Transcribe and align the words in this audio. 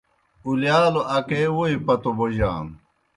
اُلِیالوْ 0.45 1.01
اکے 1.15 1.41
ووئی 1.55 1.75
پتو 1.85 2.11
بوجانو۔ 2.17 2.73